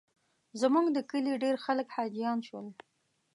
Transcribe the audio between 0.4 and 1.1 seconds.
زموږ د